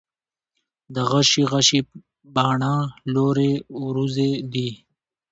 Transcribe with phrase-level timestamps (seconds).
[0.93, 1.79] دا غشي غشي
[2.35, 2.75] باڼه،
[3.13, 3.51] لورې
[3.83, 4.69] وروځې دي